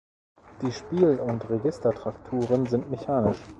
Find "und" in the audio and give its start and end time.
1.19-1.47